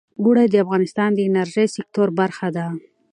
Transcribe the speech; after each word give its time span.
اوړي 0.21 0.45
د 0.49 0.55
افغانستان 0.63 1.09
د 1.15 1.19
انرژۍ 1.29 1.67
سکتور 1.77 2.07
برخه 2.19 2.47
ده. 2.55 2.65